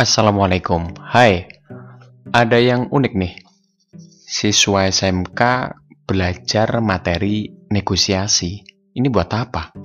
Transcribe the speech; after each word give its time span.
Assalamualaikum. 0.00 0.96
Hai, 0.96 1.60
ada 2.32 2.56
yang 2.56 2.88
unik 2.88 3.12
nih. 3.20 3.36
Siswa 4.24 4.88
SMK 4.88 5.40
belajar 6.08 6.80
materi 6.80 7.52
negosiasi. 7.68 8.64
Ini 8.96 9.12
buat 9.12 9.28
apa? 9.28 9.76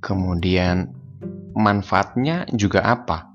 Kemudian 0.00 0.88
manfaatnya 1.52 2.48
juga 2.56 2.80
apa? 2.96 3.28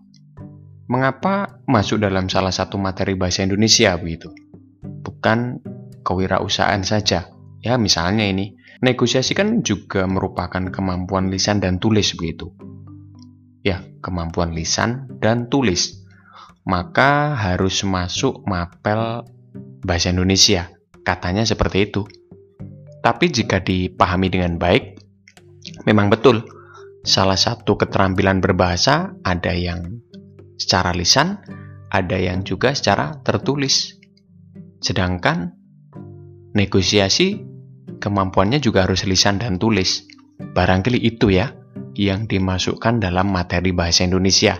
Mengapa 0.89 1.61
masuk 1.69 2.01
dalam 2.01 2.33
salah 2.33 2.49
satu 2.49 2.81
materi 2.81 3.13
bahasa 3.13 3.45
Indonesia 3.45 3.93
begitu? 4.01 4.33
Bukan 4.81 5.61
kewirausahaan 6.01 6.81
saja. 6.81 7.29
Ya, 7.61 7.77
misalnya 7.77 8.25
ini, 8.25 8.57
negosiasi 8.81 9.37
kan 9.37 9.61
juga 9.61 10.09
merupakan 10.09 10.65
kemampuan 10.73 11.29
lisan 11.29 11.61
dan 11.61 11.77
tulis 11.77 12.09
begitu. 12.17 12.57
Ya, 13.61 13.85
kemampuan 14.01 14.57
lisan 14.57 15.05
dan 15.21 15.45
tulis 15.53 16.06
maka 16.67 17.31
harus 17.39 17.87
masuk 17.87 18.43
mapel 18.43 19.23
bahasa 19.87 20.11
Indonesia. 20.11 20.67
Katanya 21.07 21.47
seperti 21.47 21.87
itu. 21.87 22.03
Tapi 22.99 23.31
jika 23.31 23.63
dipahami 23.63 24.27
dengan 24.27 24.59
baik, 24.59 24.99
memang 25.87 26.11
betul. 26.11 26.43
Salah 27.07 27.39
satu 27.39 27.79
keterampilan 27.79 28.43
berbahasa 28.43 29.15
ada 29.23 29.55
yang 29.55 30.03
secara 30.59 30.91
lisan, 30.91 31.39
ada 31.87 32.19
yang 32.19 32.43
juga 32.43 32.75
secara 32.75 33.15
tertulis. 33.23 33.95
Sedangkan 34.83 35.55
negosiasi 36.51 37.47
kemampuannya 38.03 38.59
juga 38.59 38.83
harus 38.83 39.07
lisan 39.07 39.39
dan 39.39 39.55
tulis. 39.55 40.03
Barangkali 40.35 40.99
itu 40.99 41.31
ya 41.31 41.55
yang 41.95 42.27
dimasukkan 42.27 42.99
dalam 42.99 43.31
materi 43.31 43.71
bahasa 43.71 44.03
Indonesia. 44.03 44.59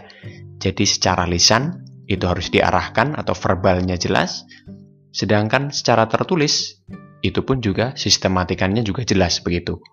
Jadi 0.58 0.88
secara 0.88 1.28
lisan 1.28 1.87
itu 2.08 2.24
harus 2.24 2.48
diarahkan 2.48 3.20
atau 3.20 3.36
verbalnya 3.36 4.00
jelas, 4.00 4.48
sedangkan 5.12 5.76
secara 5.76 6.08
tertulis 6.08 6.80
itu 7.20 7.44
pun 7.44 7.60
juga 7.60 7.94
sistematikannya 8.00 8.82
juga 8.88 9.04
jelas 9.04 9.44
begitu. 9.44 9.84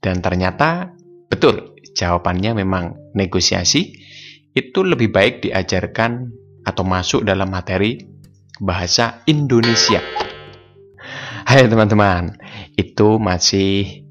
Dan 0.00 0.24
ternyata 0.24 0.96
betul 1.28 1.76
jawabannya 1.92 2.64
memang 2.64 3.12
negosiasi 3.12 3.92
itu 4.56 4.80
lebih 4.82 5.12
baik 5.12 5.44
diajarkan 5.46 6.32
atau 6.64 6.82
masuk 6.82 7.22
dalam 7.22 7.52
materi 7.52 8.00
bahasa 8.58 9.22
Indonesia. 9.28 10.00
Hai 11.44 11.66
teman-teman, 11.66 12.38
itu 12.78 13.18
masih 13.18 14.06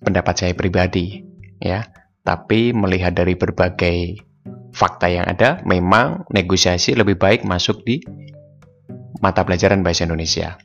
pendapat 0.00 0.34
saya 0.34 0.54
pribadi 0.54 1.22
ya. 1.60 1.84
Tapi 2.22 2.76
melihat 2.76 3.16
dari 3.16 3.40
berbagai 3.40 4.27
fakta 4.72 5.10
yang 5.10 5.26
ada, 5.26 5.60
memang 5.64 6.28
negosiasi 6.32 6.94
lebih 6.94 7.16
baik 7.18 7.42
masuk 7.44 7.82
di 7.84 8.00
mata 9.18 9.42
pelajaran 9.42 9.82
bahasa 9.82 10.06
Indonesia. 10.06 10.58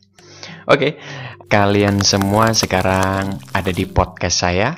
Oke, 0.69 0.95
kalian 1.51 1.99
semua 2.03 2.55
sekarang 2.55 3.39
ada 3.51 3.71
di 3.71 3.83
podcast 3.83 4.47
saya. 4.47 4.69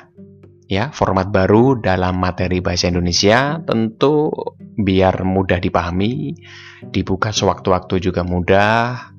Ya, 0.66 0.90
format 0.90 1.30
baru 1.30 1.78
dalam 1.78 2.18
materi 2.18 2.58
bahasa 2.58 2.90
Indonesia 2.90 3.62
tentu 3.62 4.34
biar 4.74 5.22
mudah 5.22 5.62
dipahami, 5.62 6.34
dibuka 6.90 7.30
sewaktu-waktu 7.30 8.02
juga 8.02 8.26
mudah, 8.26 9.14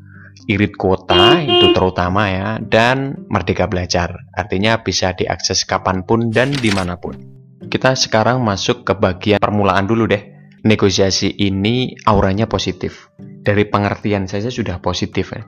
irit 0.52 0.76
kuota 0.76 1.40
itu 1.40 1.72
terutama 1.72 2.28
ya, 2.28 2.60
dan 2.60 3.28
merdeka 3.32 3.64
belajar. 3.72 4.28
Artinya 4.36 4.84
bisa 4.84 5.16
diakses 5.16 5.64
kapan 5.64 6.04
pun 6.04 6.36
dan 6.36 6.52
di 6.52 6.68
mana 6.76 7.00
pun. 7.00 7.37
Kita 7.66 7.98
sekarang 7.98 8.46
masuk 8.46 8.86
ke 8.86 8.94
bagian 8.94 9.42
permulaan 9.42 9.90
dulu 9.90 10.06
deh. 10.06 10.22
Negosiasi 10.62 11.34
ini 11.42 11.98
auranya 12.06 12.46
positif. 12.46 13.10
Dari 13.18 13.66
pengertian 13.66 14.30
saja 14.30 14.54
sudah 14.54 14.78
positif 14.78 15.34
ya. 15.34 15.42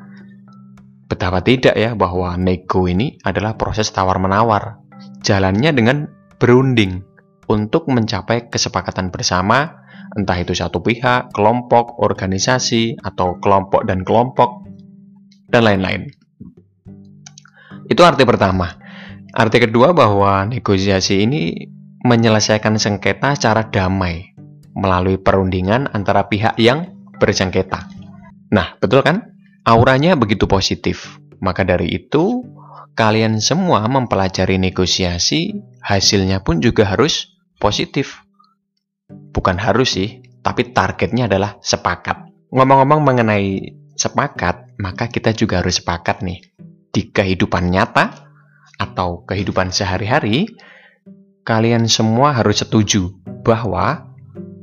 Betapa 1.05 1.45
tidak 1.45 1.77
ya 1.77 1.93
bahwa 1.93 2.33
nego 2.37 2.89
ini 2.89 3.21
adalah 3.21 3.53
proses 3.53 3.93
tawar-menawar. 3.93 4.81
Jalannya 5.21 5.69
dengan 5.69 5.97
berunding 6.41 7.05
untuk 7.49 7.89
mencapai 7.89 8.49
kesepakatan 8.49 9.09
bersama, 9.09 9.85
entah 10.17 10.37
itu 10.37 10.53
satu 10.53 10.81
pihak, 10.81 11.33
kelompok, 11.33 11.97
organisasi, 12.01 12.97
atau 13.01 13.37
kelompok 13.41 13.85
dan 13.89 14.05
kelompok, 14.05 14.65
dan 15.49 15.65
lain-lain. 15.65 16.09
Itu 17.89 18.05
arti 18.05 18.21
pertama. 18.25 18.69
Arti 19.33 19.57
kedua 19.61 19.93
bahwa 19.97 20.45
negosiasi 20.45 21.25
ini 21.25 21.57
menyelesaikan 22.03 22.79
sengketa 22.79 23.35
secara 23.35 23.67
damai 23.67 24.31
melalui 24.75 25.19
perundingan 25.19 25.91
antara 25.91 26.31
pihak 26.31 26.55
yang 26.55 26.95
bersengketa. 27.19 27.89
Nah, 28.49 28.79
betul 28.79 29.03
kan? 29.03 29.35
Auranya 29.67 30.15
begitu 30.15 30.47
positif. 30.47 31.19
Maka 31.43 31.67
dari 31.67 31.91
itu, 31.91 32.43
kalian 32.95 33.43
semua 33.43 33.85
mempelajari 33.87 34.55
negosiasi, 34.57 35.55
hasilnya 35.83 36.41
pun 36.41 36.63
juga 36.63 36.87
harus 36.87 37.35
positif. 37.59 38.23
Bukan 39.09 39.59
harus 39.59 39.99
sih, 39.99 40.23
tapi 40.41 40.71
targetnya 40.71 41.27
adalah 41.27 41.59
sepakat. 41.59 42.31
Ngomong-ngomong 42.49 43.01
mengenai 43.03 43.75
sepakat, 43.93 44.79
maka 44.79 45.11
kita 45.11 45.35
juga 45.35 45.61
harus 45.61 45.83
sepakat 45.83 46.23
nih. 46.23 46.39
Di 46.89 47.13
kehidupan 47.13 47.69
nyata 47.69 48.25
atau 48.79 49.21
kehidupan 49.27 49.69
sehari-hari, 49.69 50.49
kalian 51.49 51.89
semua 51.89 52.29
harus 52.37 52.61
setuju 52.61 53.09
bahwa 53.41 54.05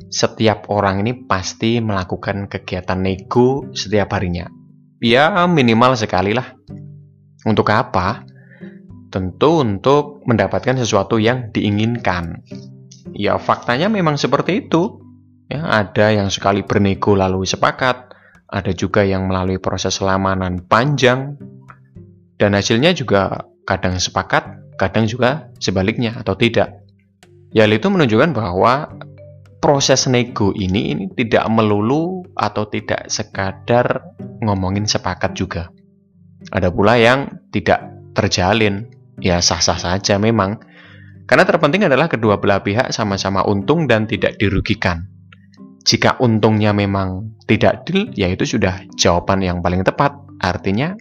setiap 0.06 0.70
orang 0.70 1.02
ini 1.02 1.26
pasti 1.26 1.82
melakukan 1.82 2.46
kegiatan 2.46 3.02
nego 3.02 3.66
setiap 3.74 4.14
harinya. 4.14 4.46
Ya 5.02 5.34
minimal 5.50 5.98
sekali 5.98 6.30
lah. 6.30 6.54
Untuk 7.42 7.74
apa? 7.74 8.22
Tentu 9.10 9.66
untuk 9.66 10.22
mendapatkan 10.30 10.78
sesuatu 10.78 11.18
yang 11.18 11.50
diinginkan. 11.50 12.46
Ya 13.18 13.34
faktanya 13.34 13.90
memang 13.90 14.14
seperti 14.14 14.70
itu. 14.70 15.02
Ya, 15.46 15.62
ada 15.62 16.10
yang 16.10 16.26
sekali 16.26 16.66
bernego 16.66 17.14
lalu 17.14 17.46
sepakat, 17.46 18.10
ada 18.50 18.72
juga 18.74 19.06
yang 19.06 19.30
melalui 19.30 19.62
proses 19.62 20.02
lamanan 20.02 20.66
panjang, 20.66 21.38
dan 22.34 22.50
hasilnya 22.58 22.90
juga 22.98 23.46
kadang 23.66 23.98
sepakat, 23.98 24.74
kadang 24.78 25.04
juga 25.10 25.50
sebaliknya 25.58 26.14
atau 26.16 26.38
tidak. 26.38 26.86
Ya 27.50 27.66
itu 27.66 27.88
menunjukkan 27.90 28.32
bahwa 28.32 28.94
proses 29.58 30.06
nego 30.06 30.54
ini 30.54 30.94
ini 30.94 31.04
tidak 31.18 31.44
melulu 31.50 32.22
atau 32.38 32.70
tidak 32.70 33.10
sekadar 33.10 34.14
ngomongin 34.44 34.86
sepakat 34.86 35.34
juga. 35.34 35.74
Ada 36.54 36.70
pula 36.70 36.94
yang 37.00 37.42
tidak 37.50 37.82
terjalin, 38.14 38.86
ya 39.18 39.42
sah-sah 39.42 39.76
saja 39.80 40.20
memang. 40.22 40.62
Karena 41.26 41.42
terpenting 41.42 41.90
adalah 41.90 42.06
kedua 42.06 42.38
belah 42.38 42.62
pihak 42.62 42.94
sama-sama 42.94 43.42
untung 43.42 43.90
dan 43.90 44.06
tidak 44.06 44.38
dirugikan. 44.38 45.10
Jika 45.82 46.22
untungnya 46.22 46.70
memang 46.70 47.34
tidak 47.50 47.86
deal, 47.86 48.10
ya 48.14 48.30
itu 48.30 48.46
sudah 48.46 48.86
jawaban 48.94 49.42
yang 49.42 49.58
paling 49.58 49.82
tepat. 49.82 50.14
Artinya, 50.38 50.94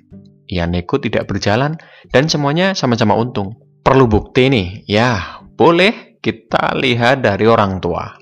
ya 0.50 0.70
nego 0.70 1.02
tidak 1.02 1.30
berjalan 1.30 1.78
dan 2.10 2.30
semuanya 2.30 2.74
sama-sama 2.78 3.18
untung. 3.18 3.58
Perlu 3.86 4.10
bukti 4.10 4.50
nih, 4.50 4.68
ya 4.90 5.42
boleh 5.54 6.18
kita 6.18 6.74
lihat 6.74 7.22
dari 7.22 7.46
orang 7.46 7.78
tua. 7.78 8.18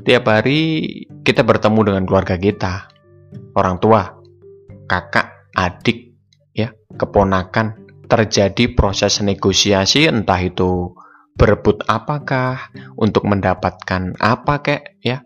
Tiap 0.00 0.24
hari 0.30 0.86
kita 1.26 1.42
bertemu 1.42 1.80
dengan 1.92 2.02
keluarga 2.06 2.38
kita, 2.38 2.88
orang 3.58 3.76
tua, 3.82 4.06
kakak, 4.86 5.50
adik, 5.58 6.14
ya, 6.54 6.70
keponakan. 6.94 7.90
Terjadi 8.10 8.74
proses 8.74 9.22
negosiasi 9.22 10.10
entah 10.10 10.42
itu 10.42 10.94
berebut 11.38 11.86
apakah 11.86 12.74
untuk 12.98 13.22
mendapatkan 13.22 14.18
apa 14.18 14.54
kek 14.66 14.98
ya 14.98 15.22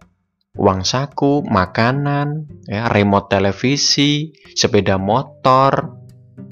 uang 0.55 0.87
saku, 0.87 1.43
makanan, 1.43 2.47
ya, 2.71 2.87
remote 2.91 3.27
televisi, 3.27 4.31
sepeda 4.55 4.97
motor, 5.03 6.04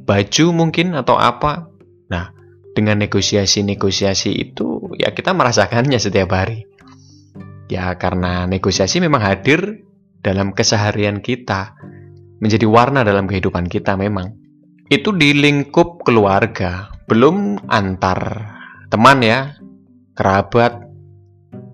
baju 0.02 0.46
mungkin 0.52 0.94
atau 0.98 1.16
apa. 1.16 1.70
Nah, 2.10 2.34
dengan 2.72 3.00
negosiasi-negosiasi 3.04 4.30
itu 4.32 4.92
ya 4.98 5.12
kita 5.12 5.32
merasakannya 5.36 5.98
setiap 6.00 6.32
hari. 6.32 6.66
Ya 7.70 7.94
karena 7.96 8.44
negosiasi 8.44 9.00
memang 9.00 9.24
hadir 9.24 9.84
dalam 10.20 10.52
keseharian 10.52 11.24
kita, 11.24 11.74
menjadi 12.42 12.66
warna 12.68 13.02
dalam 13.06 13.24
kehidupan 13.30 13.70
kita 13.70 13.96
memang. 13.96 14.36
Itu 14.92 15.16
di 15.16 15.32
lingkup 15.32 16.04
keluarga, 16.04 16.92
belum 17.08 17.64
antar 17.70 18.50
teman 18.92 19.24
ya, 19.24 19.56
kerabat. 20.12 20.84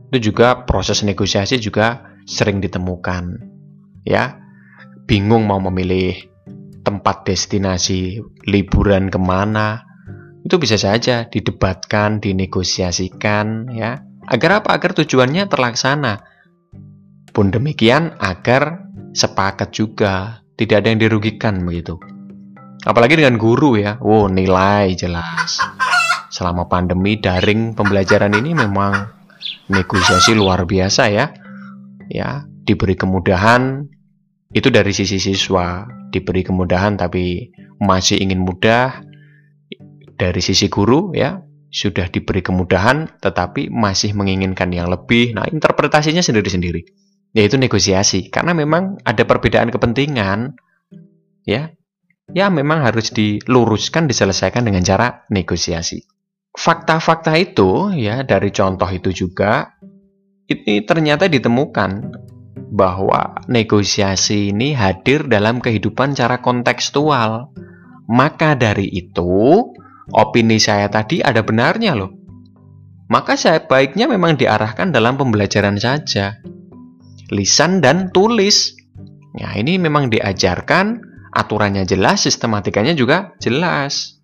Itu 0.09 0.33
juga 0.33 0.65
proses 0.65 1.03
negosiasi 1.03 1.59
juga 1.59 2.15
sering 2.25 2.63
ditemukan. 2.63 3.43
Ya, 4.07 4.39
bingung 5.11 5.45
mau 5.51 5.59
memilih 5.59 6.15
tempat 6.89 7.29
destinasi 7.29 8.25
liburan 8.49 9.13
ke 9.13 9.21
mana, 9.21 9.85
itu 10.41 10.57
bisa 10.57 10.81
saja 10.81 11.29
didebatkan, 11.29 12.25
dinegosiasikan 12.25 13.69
ya. 13.77 14.01
Agar 14.25 14.65
apa? 14.65 14.73
Agar 14.73 14.97
tujuannya 14.97 15.45
terlaksana. 15.53 16.25
pun 17.29 17.55
demikian 17.55 18.19
agar 18.19 18.91
sepakat 19.15 19.71
juga, 19.71 20.43
tidak 20.59 20.83
ada 20.83 20.89
yang 20.91 20.99
dirugikan 20.99 21.63
begitu. 21.63 22.01
Apalagi 22.83 23.15
dengan 23.21 23.39
guru 23.39 23.79
ya, 23.79 24.01
wow 24.03 24.27
nilai 24.27 24.91
jelas. 24.99 25.63
Selama 26.35 26.67
pandemi 26.67 27.21
daring 27.21 27.79
pembelajaran 27.79 28.35
ini 28.35 28.59
memang 28.59 29.07
negosiasi 29.71 30.35
luar 30.35 30.67
biasa 30.67 31.03
ya. 31.15 31.31
Ya, 32.11 32.43
diberi 32.67 32.99
kemudahan 32.99 33.87
itu 34.49 34.73
dari 34.73 34.97
sisi 34.97 35.21
siswa, 35.21 35.85
diberi 36.09 36.41
kemudahan 36.41 36.97
tapi 36.97 37.53
masih 37.79 38.17
ingin 38.17 38.41
mudah 38.41 39.05
dari 40.17 40.41
sisi 40.41 40.73
guru 40.73 41.13
ya, 41.13 41.45
sudah 41.69 42.09
diberi 42.09 42.41
kemudahan 42.41 43.21
tetapi 43.21 43.69
masih 43.69 44.17
menginginkan 44.17 44.73
yang 44.73 44.89
lebih. 44.89 45.37
Nah, 45.37 45.45
interpretasinya 45.45 46.25
sendiri-sendiri. 46.25 46.81
Yaitu 47.37 47.61
negosiasi 47.61 48.33
karena 48.33 48.57
memang 48.57 48.97
ada 49.05 49.23
perbedaan 49.29 49.69
kepentingan 49.69 50.57
ya. 51.45 51.73
Ya 52.29 52.53
memang 52.53 52.85
harus 52.85 53.09
diluruskan 53.09 54.05
diselesaikan 54.05 54.61
dengan 54.61 54.85
cara 54.85 55.25
negosiasi. 55.33 56.05
Fakta-fakta 56.53 57.33
itu 57.41 57.89
ya 57.97 58.21
dari 58.21 58.53
contoh 58.53 58.89
itu 58.89 59.13
juga 59.17 59.73
ini 60.49 60.85
ternyata 60.85 61.25
ditemukan 61.25 61.91
bahwa 62.69 63.41
negosiasi 63.49 64.53
ini 64.53 64.77
hadir 64.77 65.25
dalam 65.27 65.59
kehidupan 65.59 66.13
cara 66.13 66.45
kontekstual. 66.45 67.53
Maka 68.09 68.57
dari 68.57 68.89
itu, 68.89 69.69
opini 70.13 70.57
saya 70.57 70.89
tadi 70.89 71.21
ada 71.21 71.45
benarnya 71.45 71.93
loh. 71.97 72.13
Maka 73.09 73.41
saya 73.41 73.65
baiknya 73.65 74.05
memang 74.09 74.37
diarahkan 74.37 74.93
dalam 74.93 75.17
pembelajaran 75.17 75.81
saja. 75.81 76.41
Lisan 77.33 77.81
dan 77.81 78.13
tulis. 78.13 78.77
Ya, 79.37 79.53
ini 79.57 79.77
memang 79.77 80.09
diajarkan, 80.13 81.01
aturannya 81.33 81.85
jelas, 81.85 82.25
sistematikanya 82.25 82.93
juga 82.97 83.37
jelas. 83.41 84.21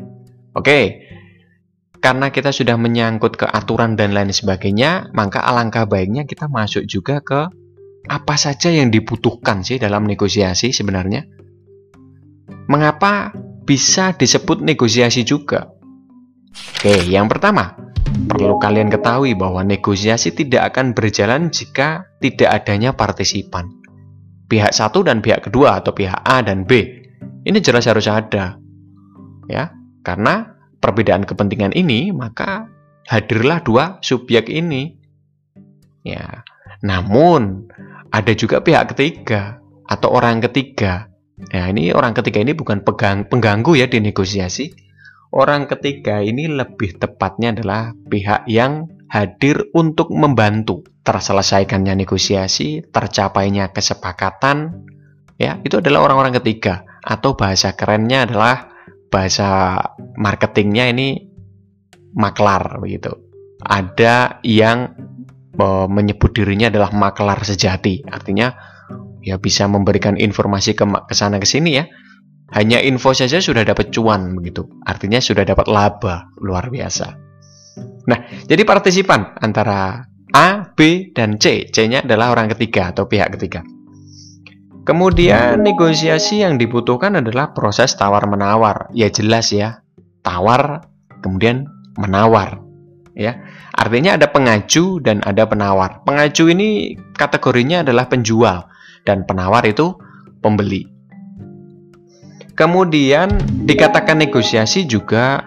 Oke, 0.56 1.04
karena 2.04 2.28
kita 2.28 2.52
sudah 2.52 2.76
menyangkut 2.76 3.40
ke 3.40 3.48
aturan 3.48 3.96
dan 3.96 4.12
lain 4.12 4.32
sebagainya, 4.32 5.12
maka 5.16 5.40
alangkah 5.40 5.88
baiknya 5.88 6.28
kita 6.28 6.52
masuk 6.52 6.84
juga 6.84 7.24
ke 7.24 7.48
apa 8.04 8.36
saja 8.36 8.68
yang 8.68 8.92
dibutuhkan 8.92 9.64
sih 9.64 9.80
dalam 9.80 10.04
negosiasi 10.04 10.72
sebenarnya. 10.72 11.24
Mengapa 12.68 13.32
bisa 13.64 14.12
disebut 14.16 14.60
negosiasi 14.60 15.24
juga? 15.24 15.72
Oke, 16.54 17.08
yang 17.08 17.26
pertama, 17.28 17.76
perlu 18.28 18.60
kalian 18.60 18.92
ketahui 18.92 19.32
bahwa 19.34 19.64
negosiasi 19.64 20.36
tidak 20.36 20.72
akan 20.72 20.92
berjalan 20.92 21.48
jika 21.48 22.08
tidak 22.20 22.62
adanya 22.62 22.92
partisipan. 22.92 23.72
Pihak 24.44 24.76
satu 24.76 25.00
dan 25.02 25.24
pihak 25.24 25.48
kedua 25.48 25.80
atau 25.80 25.96
pihak 25.96 26.20
A 26.24 26.44
dan 26.44 26.68
B. 26.68 27.02
Ini 27.44 27.58
jelas 27.64 27.88
harus 27.88 28.08
ada. 28.08 28.60
Ya, 29.48 29.72
karena 30.04 30.56
perbedaan 30.80 31.24
kepentingan 31.24 31.72
ini, 31.72 32.12
maka 32.12 32.68
hadirlah 33.08 33.64
dua 33.64 33.84
subjek 34.04 34.48
ini. 34.52 34.96
Ya. 36.04 36.44
Namun, 36.84 37.72
ada 38.14 38.32
juga 38.38 38.62
pihak 38.62 38.94
ketiga 38.94 39.58
atau 39.90 40.14
orang 40.14 40.38
ketiga. 40.46 41.10
Ya, 41.50 41.66
ini 41.66 41.90
orang 41.90 42.14
ketiga 42.14 42.46
ini 42.46 42.54
bukan 42.54 42.86
pegang, 42.86 43.26
pengganggu 43.26 43.74
ya 43.74 43.90
di 43.90 43.98
negosiasi, 43.98 44.70
Orang 45.34 45.66
ketiga 45.66 46.22
ini 46.22 46.46
lebih 46.46 46.94
tepatnya 46.94 47.50
adalah 47.50 47.90
pihak 47.90 48.46
yang 48.46 48.86
hadir 49.10 49.66
untuk 49.74 50.14
membantu 50.14 50.86
terselesaikannya 51.02 52.06
negosiasi, 52.06 52.86
tercapainya 52.86 53.74
kesepakatan, 53.74 54.86
ya 55.34 55.58
itu 55.66 55.82
adalah 55.82 56.06
orang-orang 56.06 56.38
ketiga 56.38 56.86
atau 57.02 57.34
bahasa 57.34 57.74
kerennya 57.74 58.30
adalah 58.30 58.70
bahasa 59.10 59.74
marketingnya 60.14 60.94
ini 60.94 61.26
maklar 62.14 62.78
begitu. 62.78 63.10
Ada 63.58 64.38
yang 64.46 64.94
menyebut 65.90 66.34
dirinya 66.34 66.70
adalah 66.70 66.90
maklar 66.90 67.42
sejati, 67.46 68.02
artinya 68.06 68.54
ya 69.24 69.40
bisa 69.40 69.64
memberikan 69.70 70.20
informasi 70.20 70.76
ke 70.76 70.84
sana 71.16 71.40
ke 71.40 71.48
sini 71.48 71.70
ya 71.80 71.88
hanya 72.52 72.78
info 72.78 73.10
saja 73.16 73.42
sudah 73.42 73.66
dapat 73.66 73.90
cuan 73.90 74.38
begitu. 74.38 74.68
Artinya 74.86 75.18
sudah 75.18 75.42
dapat 75.42 75.66
laba 75.66 76.30
luar 76.38 76.70
biasa. 76.70 77.06
Nah, 78.06 78.18
jadi 78.46 78.62
partisipan 78.62 79.40
antara 79.42 80.06
A, 80.30 80.70
B, 80.76 81.10
dan 81.10 81.40
C. 81.42 81.66
C-nya 81.66 82.06
adalah 82.06 82.30
orang 82.30 82.52
ketiga 82.54 82.94
atau 82.94 83.10
pihak 83.10 83.34
ketiga. 83.34 83.66
Kemudian 84.84 85.64
negosiasi 85.64 86.44
yang 86.44 86.60
dibutuhkan 86.60 87.16
adalah 87.16 87.56
proses 87.56 87.96
tawar-menawar. 87.96 88.92
Ya 88.92 89.08
jelas 89.08 89.48
ya, 89.50 89.82
tawar 90.20 90.86
kemudian 91.24 91.66
menawar. 91.96 92.60
Ya, 93.16 93.40
artinya 93.74 94.16
ada 94.16 94.30
pengaju 94.30 95.02
dan 95.02 95.20
ada 95.26 95.44
penawar. 95.44 96.06
Pengaju 96.06 96.44
ini 96.54 96.94
kategorinya 97.18 97.82
adalah 97.82 98.06
penjual 98.06 98.70
dan 99.04 99.26
penawar 99.28 99.66
itu 99.68 99.92
pembeli. 100.40 100.88
Kemudian 102.54 103.34
dikatakan 103.66 104.22
negosiasi 104.22 104.86
juga 104.86 105.42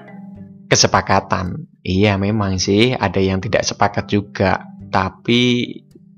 kesepakatan. 0.67 1.65
Iya 1.81 2.19
memang 2.19 2.59
sih 2.59 2.91
ada 2.91 3.17
yang 3.17 3.39
tidak 3.39 3.63
sepakat 3.63 4.11
juga, 4.11 4.67
tapi 4.91 5.71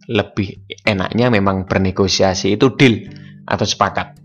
lebih 0.09 0.65
enaknya 0.81 1.29
memang 1.29 1.69
bernegosiasi 1.69 2.57
itu 2.57 2.73
deal 2.73 3.05
atau 3.45 3.63
sepakat. 3.63 4.18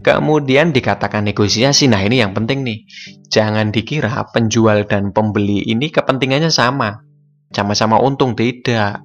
Kemudian 0.00 0.72
dikatakan 0.72 1.28
negosiasi. 1.28 1.84
Nah, 1.84 2.00
ini 2.00 2.24
yang 2.24 2.32
penting 2.32 2.64
nih. 2.64 2.88
Jangan 3.28 3.68
dikira 3.68 4.24
penjual 4.32 4.88
dan 4.88 5.12
pembeli 5.12 5.60
ini 5.68 5.92
kepentingannya 5.92 6.48
sama. 6.48 7.04
Sama-sama 7.52 8.00
untung 8.00 8.32
tidak. 8.32 9.04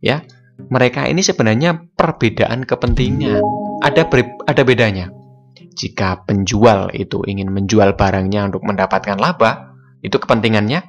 Ya. 0.00 0.24
Mereka 0.62 1.08
ini 1.08 1.20
sebenarnya 1.20 1.84
perbedaan 1.96 2.64
kepentingan. 2.64 3.44
Ada 3.84 4.08
ada 4.46 4.62
bedanya. 4.62 5.10
Jika 5.72 6.28
penjual 6.28 6.92
itu 6.92 7.24
ingin 7.24 7.48
menjual 7.50 7.96
barangnya 7.96 8.52
untuk 8.52 8.62
mendapatkan 8.64 9.16
laba, 9.16 9.74
itu 10.04 10.16
kepentingannya. 10.16 10.84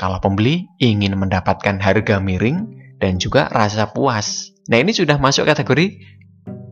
Kalau 0.00 0.20
pembeli 0.24 0.68
ingin 0.80 1.16
mendapatkan 1.20 1.80
harga 1.80 2.16
miring 2.16 2.76
dan 2.96 3.20
juga 3.20 3.48
rasa 3.52 3.92
puas. 3.92 4.56
Nah, 4.72 4.80
ini 4.80 4.96
sudah 4.96 5.20
masuk 5.20 5.44
kategori 5.44 6.00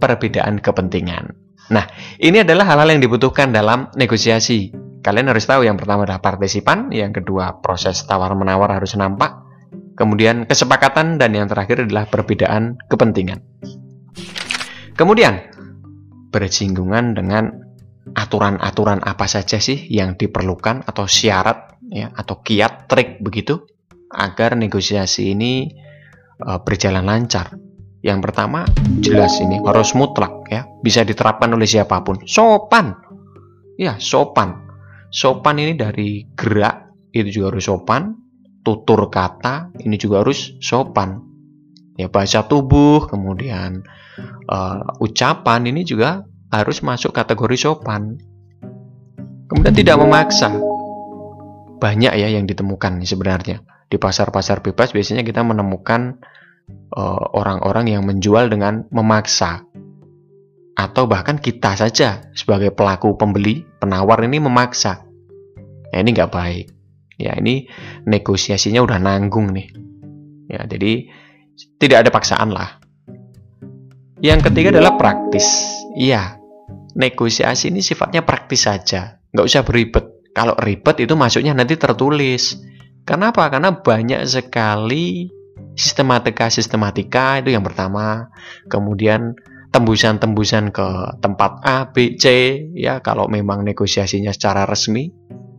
perbedaan 0.00 0.60
kepentingan. 0.60 1.43
Nah, 1.72 1.88
ini 2.20 2.44
adalah 2.44 2.68
hal-hal 2.68 2.98
yang 2.98 3.02
dibutuhkan 3.04 3.48
dalam 3.48 3.88
negosiasi. 3.96 4.74
Kalian 5.00 5.32
harus 5.32 5.44
tahu 5.44 5.64
yang 5.64 5.76
pertama 5.76 6.04
adalah 6.04 6.20
partisipan, 6.20 6.92
yang 6.92 7.12
kedua 7.12 7.60
proses 7.60 8.04
tawar-menawar 8.04 8.72
harus 8.80 8.96
nampak, 8.96 9.44
kemudian 9.96 10.48
kesepakatan, 10.48 11.16
dan 11.20 11.36
yang 11.36 11.48
terakhir 11.48 11.84
adalah 11.84 12.08
perbedaan 12.08 12.80
kepentingan. 12.88 13.40
Kemudian, 14.96 15.44
bersinggungan 16.32 17.16
dengan 17.16 17.64
aturan-aturan 18.12 19.00
apa 19.00 19.24
saja 19.24 19.56
sih 19.56 19.88
yang 19.88 20.20
diperlukan 20.20 20.84
atau 20.84 21.08
syarat 21.08 21.80
ya 21.88 22.12
atau 22.12 22.44
kiat 22.44 22.86
trik 22.86 23.24
begitu 23.24 23.64
agar 24.12 24.54
negosiasi 24.54 25.32
ini 25.32 25.72
uh, 26.44 26.60
berjalan 26.62 27.04
lancar. 27.04 27.56
Yang 28.04 28.18
pertama 28.28 28.68
jelas 29.00 29.40
ini 29.40 29.64
harus 29.64 29.96
mutlak 29.96 30.44
ya, 30.52 30.68
bisa 30.84 31.00
diterapkan 31.08 31.48
oleh 31.56 31.64
siapa 31.64 32.04
pun. 32.04 32.20
Sopan. 32.28 32.92
Ya, 33.80 33.96
sopan. 33.96 34.68
Sopan 35.08 35.56
ini 35.56 35.72
dari 35.72 36.28
gerak 36.36 36.92
itu 37.16 37.40
juga 37.40 37.56
harus 37.56 37.64
sopan, 37.64 38.12
tutur 38.60 39.08
kata 39.08 39.72
ini 39.80 39.96
juga 39.96 40.20
harus 40.20 40.52
sopan. 40.60 41.24
Ya, 41.96 42.12
bahasa 42.12 42.44
tubuh, 42.44 43.08
kemudian 43.08 43.88
uh, 44.52 45.00
ucapan 45.00 45.64
ini 45.64 45.88
juga 45.88 46.28
harus 46.52 46.84
masuk 46.84 47.16
kategori 47.16 47.56
sopan. 47.56 48.20
Kemudian 49.48 49.72
tidak 49.72 49.96
memaksa. 49.96 50.52
Banyak 51.80 52.12
ya 52.20 52.28
yang 52.28 52.44
ditemukan 52.44 53.00
sebenarnya. 53.00 53.64
Di 53.88 53.96
pasar-pasar 53.96 54.60
bebas 54.60 54.92
biasanya 54.92 55.24
kita 55.24 55.40
menemukan 55.40 56.20
eh, 56.70 57.24
orang-orang 57.34 57.84
uh, 57.88 57.92
yang 57.98 58.02
menjual 58.06 58.48
dengan 58.48 58.86
memaksa. 58.90 59.64
Atau 60.74 61.06
bahkan 61.06 61.38
kita 61.38 61.78
saja 61.78 62.26
sebagai 62.34 62.74
pelaku 62.74 63.14
pembeli, 63.14 63.62
penawar 63.78 64.26
ini 64.26 64.42
memaksa. 64.42 65.06
Ya, 65.94 66.02
ini 66.02 66.10
nggak 66.10 66.32
baik. 66.34 66.66
Ya 67.14 67.38
ini 67.38 67.70
negosiasinya 68.10 68.82
udah 68.82 68.98
nanggung 68.98 69.54
nih. 69.54 69.70
Ya 70.50 70.66
jadi 70.66 71.06
tidak 71.78 72.06
ada 72.06 72.10
paksaan 72.10 72.50
lah. 72.50 72.82
Yang 74.18 74.50
ketiga 74.50 74.74
adalah 74.74 74.98
praktis. 74.98 75.46
Iya, 75.94 76.42
negosiasi 76.98 77.70
ini 77.70 77.84
sifatnya 77.84 78.26
praktis 78.26 78.66
saja. 78.66 79.22
Nggak 79.30 79.46
usah 79.46 79.62
beribet. 79.62 80.04
Kalau 80.34 80.58
ribet 80.58 80.98
itu 80.98 81.14
masuknya 81.14 81.54
nanti 81.54 81.78
tertulis. 81.78 82.58
Kenapa? 83.06 83.46
Karena 83.46 83.70
banyak 83.70 84.26
sekali 84.26 85.30
sistematika-sistematika 85.74 87.42
itu 87.42 87.54
yang 87.54 87.62
pertama. 87.66 88.30
Kemudian 88.70 89.34
tembusan-tembusan 89.74 90.70
ke 90.70 90.88
tempat 91.18 91.52
A, 91.66 91.90
B, 91.90 92.14
C 92.14 92.56
ya 92.78 93.02
kalau 93.02 93.26
memang 93.26 93.66
negosiasinya 93.66 94.30
secara 94.30 94.70
resmi 94.70 95.10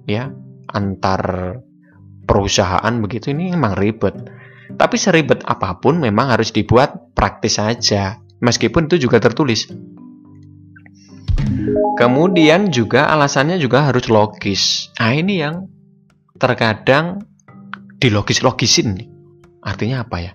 ya 0.08 0.32
antar 0.72 1.56
perusahaan 2.24 2.94
begitu 3.04 3.36
ini 3.36 3.52
memang 3.52 3.76
ribet. 3.76 4.16
Tapi 4.76 4.96
seribet 4.98 5.46
apa 5.46 5.78
pun 5.78 6.02
memang 6.02 6.32
harus 6.32 6.50
dibuat 6.50 7.14
praktis 7.14 7.62
saja 7.62 8.18
meskipun 8.42 8.90
itu 8.90 9.08
juga 9.08 9.22
tertulis. 9.22 9.70
Kemudian 11.96 12.74
juga 12.74 13.12
alasannya 13.12 13.62
juga 13.62 13.88
harus 13.88 14.10
logis. 14.10 14.90
Nah 14.98 15.14
ini 15.14 15.44
yang 15.44 15.70
terkadang 16.40 17.24
dilogis-logisin. 18.02 19.15
Artinya 19.66 20.06
apa 20.06 20.18
ya? 20.22 20.34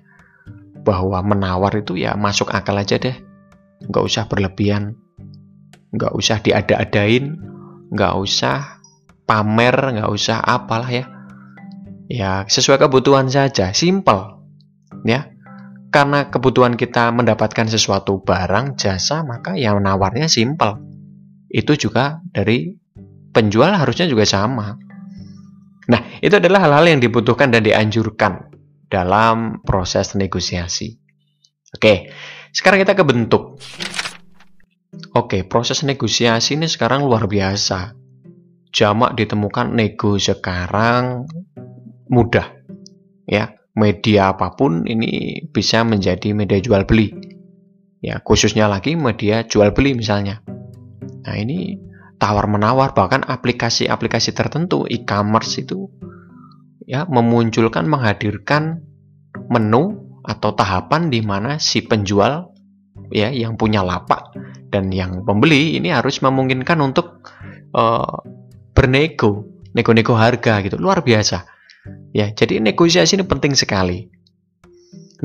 Bahwa 0.83 1.23
menawar 1.23 1.79
itu 1.79 1.95
ya 1.95 2.19
masuk 2.19 2.51
akal 2.51 2.75
aja 2.75 2.99
deh. 2.99 3.15
Nggak 3.87 4.05
usah 4.05 4.23
berlebihan. 4.27 4.99
Nggak 5.95 6.13
usah 6.19 6.43
diada-adain. 6.43 7.39
Nggak 7.95 8.15
usah 8.19 8.83
pamer. 9.25 9.77
Nggak 9.95 10.11
usah 10.11 10.43
apalah 10.43 10.91
ya. 10.91 11.07
Ya 12.11 12.43
sesuai 12.51 12.83
kebutuhan 12.83 13.31
saja. 13.31 13.71
Simple. 13.71 14.43
Ya. 15.07 15.31
Karena 15.95 16.31
kebutuhan 16.31 16.79
kita 16.79 17.11
mendapatkan 17.11 17.67
sesuatu 17.67 18.23
barang, 18.23 18.79
jasa, 18.79 19.27
maka 19.27 19.59
yang 19.59 19.83
nawarnya 19.83 20.31
simple. 20.31 20.79
Itu 21.51 21.75
juga 21.75 22.23
dari 22.31 22.79
penjual 23.35 23.75
harusnya 23.75 24.07
juga 24.07 24.23
sama 24.23 24.79
Nah, 25.91 26.01
itu 26.23 26.39
adalah 26.39 26.63
hal-hal 26.63 26.87
yang 26.87 27.01
dibutuhkan 27.03 27.51
dan 27.51 27.67
dianjurkan 27.67 28.50
dalam 28.91 29.63
proses 29.63 30.19
negosiasi. 30.19 30.99
Oke, 31.71 32.11
sekarang 32.51 32.83
kita 32.83 32.99
ke 32.99 33.05
bentuk. 33.07 33.63
Oke, 35.15 35.47
proses 35.47 35.87
negosiasi 35.87 36.59
ini 36.59 36.67
sekarang 36.67 37.07
luar 37.07 37.31
biasa. 37.31 37.95
Jamak 38.75 39.15
ditemukan 39.15 39.71
nego 39.71 40.19
sekarang 40.19 41.31
mudah. 42.11 42.59
Ya, 43.27 43.55
media 43.79 44.35
apa 44.35 44.59
pun 44.59 44.83
ini 44.87 45.43
bisa 45.55 45.87
menjadi 45.87 46.35
media 46.35 46.59
jual 46.59 46.83
beli. 46.83 47.15
Ya, 48.03 48.19
khususnya 48.19 48.67
lagi 48.67 48.99
media 48.99 49.47
jual 49.47 49.71
beli 49.71 49.95
misalnya. 49.95 50.43
Nah, 51.23 51.37
ini 51.39 51.79
tawar-menawar 52.19 52.93
bahkan 52.93 53.23
aplikasi-aplikasi 53.23 54.35
tertentu 54.35 54.85
e-commerce 54.91 55.63
itu 55.63 55.87
ya 56.85 57.05
memunculkan 57.09 57.89
menghadirkan 57.89 58.85
menu 59.51 60.11
atau 60.25 60.53
tahapan 60.53 61.09
di 61.09 61.21
mana 61.25 61.57
si 61.57 61.85
penjual 61.85 62.53
ya 63.11 63.33
yang 63.33 63.57
punya 63.59 63.83
lapak 63.83 64.31
dan 64.71 64.93
yang 64.95 65.27
pembeli 65.27 65.75
ini 65.77 65.91
harus 65.91 66.23
memungkinkan 66.23 66.79
untuk 66.79 67.27
uh, 67.75 68.23
bernego, 68.71 69.45
nego-nego 69.75 70.15
harga 70.15 70.63
gitu. 70.63 70.79
Luar 70.79 71.03
biasa. 71.03 71.43
Ya, 72.15 72.31
jadi 72.31 72.63
negosiasi 72.63 73.19
ini 73.19 73.25
penting 73.27 73.59
sekali. 73.59 74.07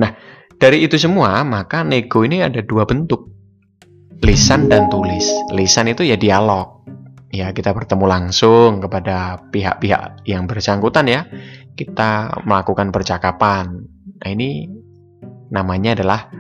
Nah, 0.02 0.18
dari 0.58 0.82
itu 0.84 0.98
semua 0.98 1.46
maka 1.46 1.86
nego 1.86 2.26
ini 2.26 2.42
ada 2.42 2.66
dua 2.66 2.90
bentuk. 2.90 3.30
Lisan 4.26 4.72
dan 4.72 4.90
tulis. 4.90 5.28
Lisan 5.54 5.92
itu 5.92 6.02
ya 6.02 6.18
dialog 6.18 6.75
ya 7.30 7.52
kita 7.52 7.72
bertemu 7.72 8.06
langsung 8.06 8.84
kepada 8.84 9.42
pihak-pihak 9.50 10.26
yang 10.28 10.46
bersangkutan 10.46 11.06
ya. 11.08 11.22
Kita 11.76 12.42
melakukan 12.48 12.90
percakapan. 12.90 13.84
Nah 14.24 14.30
ini 14.32 14.70
namanya 15.52 16.00
adalah 16.00 16.32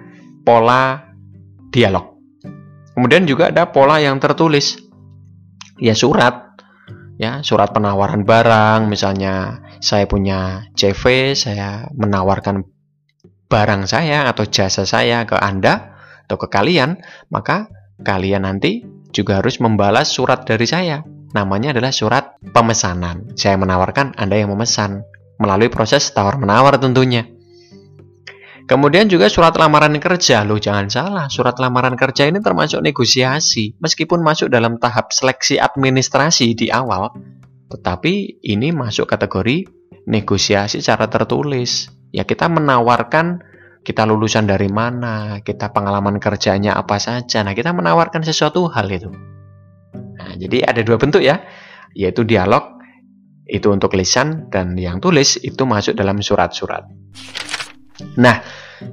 pola 0.45 1.11
dialog. 1.69 2.15
Kemudian 2.95 3.27
juga 3.27 3.51
ada 3.51 3.67
pola 3.69 3.99
yang 3.99 4.17
tertulis. 4.23 4.79
Ya 5.75 5.91
surat. 5.91 6.55
Ya 7.19 7.43
surat 7.43 7.75
penawaran 7.75 8.23
barang. 8.23 8.87
Misalnya 8.87 9.59
saya 9.83 10.07
punya 10.07 10.71
CV 10.73 11.35
saya 11.35 11.91
menawarkan 11.91 12.63
barang 13.51 13.85
saya 13.85 14.25
atau 14.31 14.47
jasa 14.47 14.87
saya 14.87 15.27
ke 15.29 15.37
Anda 15.37 15.95
atau 16.25 16.41
ke 16.41 16.49
kalian 16.49 16.97
maka 17.29 17.69
kalian 18.01 18.49
nanti 18.49 18.81
juga 19.15 19.39
harus 19.39 19.63
membalas 19.63 20.12
surat 20.12 20.43
dari 20.43 20.67
saya. 20.67 21.00
Namanya 21.31 21.72
adalah 21.72 21.95
surat 21.95 22.36
pemesanan. 22.51 23.31
Saya 23.39 23.55
menawarkan 23.55 24.19
Anda 24.19 24.43
yang 24.43 24.51
memesan 24.51 25.07
melalui 25.39 25.72
proses 25.72 26.12
tawar-menawar 26.12 26.75
tentunya. 26.75 27.24
Kemudian 28.65 29.05
juga 29.05 29.29
surat 29.29 29.53
lamaran 29.55 29.93
kerja. 30.01 30.41
Loh 30.41 30.57
jangan 30.57 30.89
salah, 30.89 31.25
surat 31.29 31.55
lamaran 31.62 31.93
kerja 31.93 32.25
ini 32.25 32.41
termasuk 32.41 32.81
negosiasi. 32.81 33.77
Meskipun 33.77 34.25
masuk 34.25 34.50
dalam 34.50 34.81
tahap 34.81 35.13
seleksi 35.13 35.62
administrasi 35.62 36.57
di 36.57 36.67
awal, 36.74 37.13
tetapi 37.69 38.41
ini 38.41 38.74
masuk 38.74 39.05
kategori 39.05 39.69
negosiasi 40.10 40.81
secara 40.81 41.05
tertulis. 41.05 41.93
Ya 42.10 42.25
kita 42.25 42.50
menawarkan 42.50 43.54
kita 43.85 44.01
lulusan 44.09 44.49
dari 44.49 44.65
mana, 44.65 45.45
kita 45.45 45.69
pengalaman 45.69 46.17
kerjanya 46.17 46.73
apa 46.73 46.97
saja. 46.97 47.45
Nah, 47.45 47.53
kita 47.53 47.69
menawarkan 47.69 48.25
sesuatu 48.25 48.65
hal 48.73 48.89
itu. 48.89 49.13
Nah, 49.93 50.33
jadi 50.41 50.65
ada 50.65 50.81
dua 50.81 50.97
bentuk 50.97 51.21
ya, 51.21 51.45
yaitu 51.93 52.25
dialog 52.25 52.81
itu 53.45 53.69
untuk 53.69 53.93
lisan 53.93 54.49
dan 54.49 54.73
yang 54.73 54.97
tulis 54.97 55.37
itu 55.37 55.69
masuk 55.69 55.93
dalam 55.93 56.17
surat-surat. 56.17 56.81
Nah, 58.17 58.41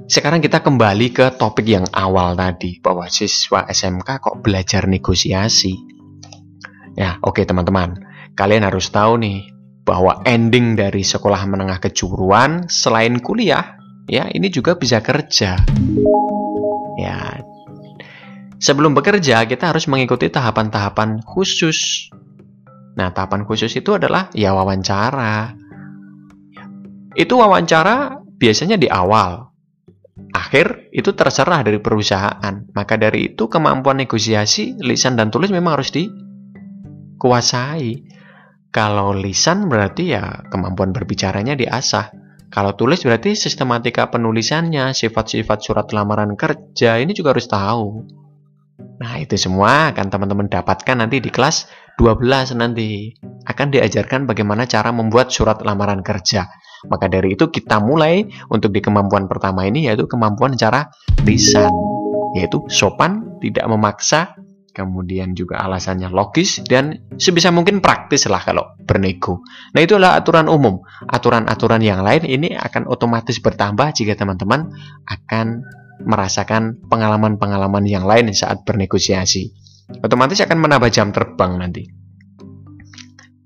sekarang 0.05 0.45
kita 0.45 0.61
kembali 0.61 1.09
ke 1.09 1.25
topik 1.41 1.65
yang 1.65 1.89
awal 1.89 2.37
tadi 2.37 2.77
bahwa 2.77 3.09
siswa 3.09 3.65
SMK 3.65 4.21
kok 4.21 4.45
belajar 4.45 4.85
negosiasi. 4.85 5.73
Ya, 6.93 7.17
oke 7.25 7.41
okay, 7.41 7.49
teman-teman. 7.49 7.97
Kalian 8.37 8.61
harus 8.61 8.93
tahu 8.93 9.17
nih 9.17 9.49
bahwa 9.81 10.21
ending 10.21 10.77
dari 10.77 11.01
sekolah 11.01 11.49
menengah 11.49 11.81
kejuruan 11.81 12.69
selain 12.69 13.17
kuliah 13.17 13.82
ya 14.07 14.27
ini 14.31 14.47
juga 14.51 14.75
bisa 14.75 14.99
kerja. 15.03 15.59
Ya, 16.99 17.43
sebelum 18.63 18.95
bekerja 18.95 19.43
kita 19.43 19.75
harus 19.75 19.91
mengikuti 19.91 20.31
tahapan-tahapan 20.31 21.19
khusus. 21.27 22.07
Nah, 22.93 23.09
tahapan 23.11 23.43
khusus 23.43 23.75
itu 23.75 23.97
adalah 23.97 24.29
ya 24.31 24.55
wawancara. 24.55 25.51
Itu 27.13 27.37
wawancara 27.41 28.21
biasanya 28.37 28.77
di 28.79 28.87
awal. 28.87 29.51
Akhir 30.33 30.89
itu 30.93 31.13
terserah 31.13 31.63
dari 31.65 31.79
perusahaan. 31.81 32.65
Maka 32.73 32.97
dari 32.97 33.25
itu 33.33 33.49
kemampuan 33.49 33.97
negosiasi 34.01 34.77
lisan 34.81 35.15
dan 35.17 35.31
tulis 35.33 35.49
memang 35.49 35.73
harus 35.77 35.91
dikuasai. 35.93 38.03
Kalau 38.73 39.13
lisan 39.13 39.69
berarti 39.69 40.13
ya 40.13 40.41
kemampuan 40.49 40.93
berbicaranya 40.93 41.53
diasah. 41.53 42.09
Kalau 42.53 42.77
tulis 42.77 43.01
berarti 43.01 43.33
sistematika 43.33 44.13
penulisannya, 44.13 44.93
sifat-sifat 44.93 45.57
surat 45.65 45.89
lamaran 45.89 46.37
kerja 46.37 47.01
ini 47.01 47.09
juga 47.17 47.33
harus 47.33 47.49
tahu. 47.49 48.05
Nah, 49.01 49.17
itu 49.17 49.33
semua 49.41 49.89
akan 49.89 50.13
teman-teman 50.13 50.45
dapatkan 50.45 51.01
nanti 51.01 51.17
di 51.17 51.33
kelas 51.33 51.65
12 51.97 52.53
nanti. 52.53 53.09
Akan 53.49 53.73
diajarkan 53.73 54.29
bagaimana 54.29 54.69
cara 54.69 54.93
membuat 54.93 55.33
surat 55.33 55.65
lamaran 55.65 56.05
kerja. 56.05 56.45
Maka 56.93 57.09
dari 57.09 57.33
itu 57.33 57.49
kita 57.49 57.81
mulai 57.81 58.21
untuk 58.53 58.69
di 58.69 58.85
kemampuan 58.85 59.25
pertama 59.25 59.65
ini 59.65 59.89
yaitu 59.89 60.05
kemampuan 60.05 60.53
cara 60.53 60.93
lisan. 61.25 61.73
Yaitu 62.37 62.69
sopan, 62.69 63.41
tidak 63.41 63.65
memaksa, 63.65 64.37
kemudian 64.73 65.37
juga 65.37 65.61
alasannya 65.61 66.09
logis 66.09 66.65
dan 66.65 67.05
sebisa 67.15 67.53
mungkin 67.53 67.79
praktis 67.79 68.25
lah 68.25 68.41
kalau 68.41 68.73
bernego. 68.81 69.45
Nah 69.77 69.79
itu 69.79 69.95
adalah 69.95 70.17
aturan 70.17 70.49
umum. 70.49 70.81
Aturan-aturan 71.05 71.79
yang 71.85 72.01
lain 72.01 72.25
ini 72.25 72.57
akan 72.57 72.89
otomatis 72.89 73.37
bertambah 73.37 73.93
jika 73.93 74.17
teman-teman 74.17 74.73
akan 75.05 75.61
merasakan 76.03 76.81
pengalaman-pengalaman 76.89 77.85
yang 77.85 78.03
lain 78.03 78.33
saat 78.33 78.65
bernegosiasi. 78.65 79.53
Otomatis 80.01 80.41
akan 80.41 80.57
menambah 80.57 80.89
jam 80.89 81.13
terbang 81.13 81.61
nanti. 81.61 81.85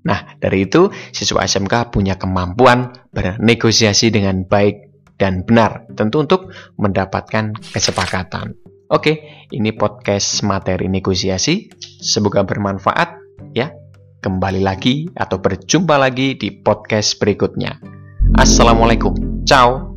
Nah, 0.08 0.40
dari 0.40 0.64
itu 0.64 0.88
siswa 1.12 1.44
SMK 1.44 1.92
punya 1.92 2.16
kemampuan 2.16 2.96
bernegosiasi 3.12 4.08
dengan 4.08 4.48
baik 4.48 4.88
dan 5.20 5.44
benar, 5.44 5.84
tentu 5.92 6.24
untuk 6.24 6.48
mendapatkan 6.78 7.52
kesepakatan. 7.74 8.54
Oke, 8.88 9.44
ini 9.52 9.76
podcast 9.76 10.40
materi 10.48 10.88
negosiasi. 10.88 11.68
Semoga 12.00 12.40
bermanfaat 12.48 13.20
ya. 13.52 13.68
Kembali 14.18 14.64
lagi 14.64 15.06
atau 15.12 15.38
berjumpa 15.38 16.00
lagi 16.00 16.34
di 16.40 16.50
podcast 16.50 17.20
berikutnya. 17.20 17.78
Assalamualaikum. 18.34 19.44
Ciao. 19.44 19.87